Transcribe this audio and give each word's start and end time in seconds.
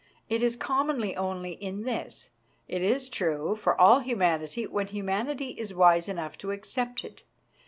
It 0.29 0.41
is 0.41 0.55
common 0.55 0.99
only 1.15 1.51
in 1.51 1.83
this: 1.83 2.31
it 2.67 2.81
is 2.81 3.07
true 3.07 3.53
for 3.55 3.79
all 3.79 3.99
humanity 3.99 4.65
when 4.65 4.87
humanity 4.87 5.49
is 5.49 5.75
wise 5.75 6.09
enough 6.09 6.39
to 6.39 6.49
accept 6.49 7.03
it. 7.05 7.21